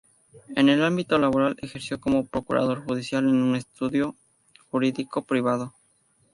[0.55, 4.15] En el ámbito laboral, ejerció como procurador judicial en un estudio
[4.71, 5.75] jurídico privado.